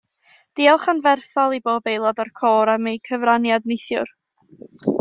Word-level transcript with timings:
Diolch 0.59 0.87
anferthol 0.93 1.53
i 1.57 1.59
bob 1.69 1.91
aelod 1.93 2.23
o'r 2.25 2.31
côr 2.39 2.73
am 2.77 2.89
eu 2.93 2.97
cyfraniad 3.11 3.71
neithiwr 3.73 4.15